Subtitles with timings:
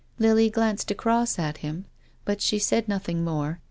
[0.17, 1.85] Lily glanced across at him.
[2.25, 3.59] liut she said nothing more.